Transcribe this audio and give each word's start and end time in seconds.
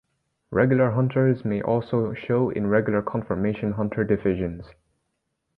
Regular 0.49 0.89
Hunters 0.89 1.45
may 1.45 1.61
also 1.61 2.15
show 2.15 2.49
in 2.49 2.65
Regular 2.65 3.03
Conformation 3.03 3.73
Hunter 3.73 4.03
divisions. 4.03 4.65